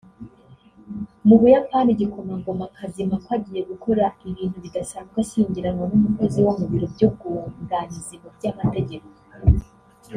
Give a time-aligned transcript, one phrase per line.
[1.27, 9.11] Mubuyapani igikomangomakazi Mako agiye gukora ibintu bidasanzwe ashyingiranwa n’umukozi wo mubiro by’ubwunganizi mu by’amategeko